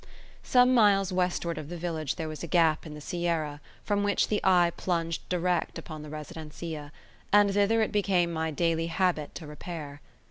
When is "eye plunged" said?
4.43-5.29